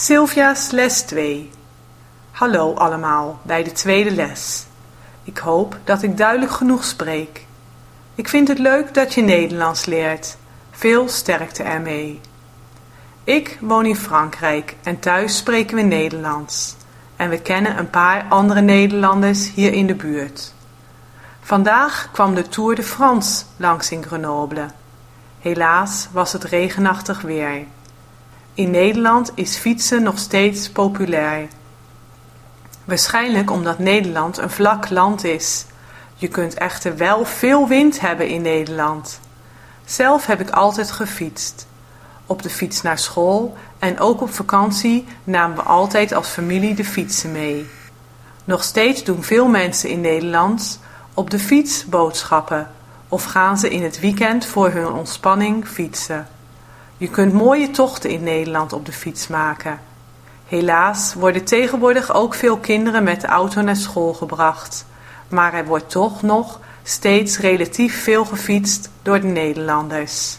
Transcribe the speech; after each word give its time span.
Sylvia's 0.00 0.70
les 0.70 1.02
2. 1.02 1.50
Hallo 2.30 2.74
allemaal 2.74 3.40
bij 3.42 3.62
de 3.62 3.72
tweede 3.72 4.10
les. 4.10 4.66
Ik 5.22 5.38
hoop 5.38 5.78
dat 5.84 6.02
ik 6.02 6.16
duidelijk 6.16 6.52
genoeg 6.52 6.84
spreek. 6.84 7.46
Ik 8.14 8.28
vind 8.28 8.48
het 8.48 8.58
leuk 8.58 8.94
dat 8.94 9.14
je 9.14 9.22
Nederlands 9.22 9.84
leert. 9.84 10.36
Veel 10.70 11.08
sterkte 11.08 11.62
ermee. 11.62 12.20
Ik 13.24 13.58
woon 13.60 13.86
in 13.86 13.96
Frankrijk 13.96 14.76
en 14.82 14.98
thuis 14.98 15.36
spreken 15.36 15.76
we 15.76 15.82
Nederlands. 15.82 16.76
En 17.16 17.30
we 17.30 17.40
kennen 17.40 17.78
een 17.78 17.90
paar 17.90 18.24
andere 18.28 18.60
Nederlanders 18.60 19.52
hier 19.54 19.72
in 19.72 19.86
de 19.86 19.94
buurt. 19.94 20.54
Vandaag 21.40 22.08
kwam 22.12 22.34
de 22.34 22.48
Tour 22.48 22.74
de 22.74 22.82
France 22.82 23.44
langs 23.56 23.90
in 23.90 24.04
Grenoble. 24.04 24.66
Helaas 25.40 26.08
was 26.12 26.32
het 26.32 26.44
regenachtig 26.44 27.20
weer. 27.20 27.64
In 28.58 28.70
Nederland 28.70 29.32
is 29.34 29.56
fietsen 29.56 30.02
nog 30.02 30.18
steeds 30.18 30.70
populair. 30.70 31.48
Waarschijnlijk 32.84 33.50
omdat 33.50 33.78
Nederland 33.78 34.38
een 34.38 34.50
vlak 34.50 34.90
land 34.90 35.24
is. 35.24 35.66
Je 36.14 36.28
kunt 36.28 36.54
echter 36.54 36.96
wel 36.96 37.24
veel 37.24 37.68
wind 37.68 38.00
hebben 38.00 38.28
in 38.28 38.42
Nederland. 38.42 39.20
Zelf 39.84 40.26
heb 40.26 40.40
ik 40.40 40.50
altijd 40.50 40.90
gefietst. 40.90 41.66
Op 42.26 42.42
de 42.42 42.50
fiets 42.50 42.82
naar 42.82 42.98
school 42.98 43.56
en 43.78 44.00
ook 44.00 44.20
op 44.20 44.34
vakantie 44.34 45.06
namen 45.24 45.56
we 45.56 45.62
altijd 45.62 46.12
als 46.12 46.28
familie 46.28 46.74
de 46.74 46.84
fietsen 46.84 47.32
mee. 47.32 47.70
Nog 48.44 48.64
steeds 48.64 49.04
doen 49.04 49.22
veel 49.22 49.48
mensen 49.48 49.88
in 49.88 50.00
Nederland 50.00 50.80
op 51.14 51.30
de 51.30 51.38
fiets 51.38 51.84
boodschappen 51.84 52.70
of 53.08 53.24
gaan 53.24 53.58
ze 53.58 53.70
in 53.70 53.82
het 53.82 54.00
weekend 54.00 54.46
voor 54.46 54.70
hun 54.70 54.92
ontspanning 54.92 55.68
fietsen. 55.68 56.28
Je 56.98 57.08
kunt 57.08 57.32
mooie 57.32 57.70
tochten 57.70 58.10
in 58.10 58.22
Nederland 58.22 58.72
op 58.72 58.86
de 58.86 58.92
fiets 58.92 59.28
maken. 59.28 59.80
Helaas 60.46 61.14
worden 61.14 61.44
tegenwoordig 61.44 62.14
ook 62.14 62.34
veel 62.34 62.58
kinderen 62.58 63.02
met 63.02 63.20
de 63.20 63.26
auto 63.26 63.60
naar 63.60 63.76
school 63.76 64.14
gebracht, 64.14 64.86
maar 65.28 65.54
er 65.54 65.66
wordt 65.66 65.90
toch 65.90 66.22
nog 66.22 66.60
steeds 66.82 67.38
relatief 67.38 68.02
veel 68.02 68.24
gefietst 68.24 68.90
door 69.02 69.20
de 69.20 69.26
Nederlanders. 69.26 70.38